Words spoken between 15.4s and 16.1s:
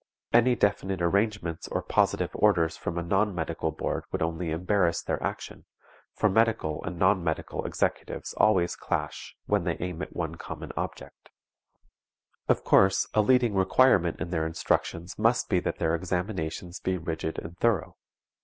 be that their